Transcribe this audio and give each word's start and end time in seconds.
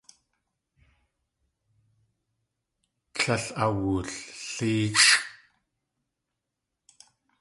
Tlél 3.15 3.45
awullʼéexʼ. 3.63 5.09